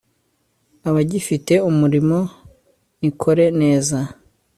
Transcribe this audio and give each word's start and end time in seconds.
abagifite 0.89 1.53
umurimo 1.69 2.17
nikore 2.99 3.45
neza 3.61 3.97